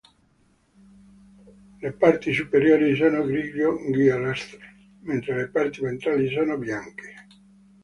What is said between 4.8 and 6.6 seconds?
mentre le parti ventrali sono